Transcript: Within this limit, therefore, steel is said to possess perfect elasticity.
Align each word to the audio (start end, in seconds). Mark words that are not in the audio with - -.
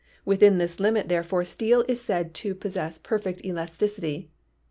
Within 0.25 0.57
this 0.57 0.79
limit, 0.79 1.09
therefore, 1.09 1.43
steel 1.43 1.85
is 1.87 2.01
said 2.01 2.33
to 2.33 2.55
possess 2.55 2.97
perfect 2.97 3.45
elasticity. 3.45 4.31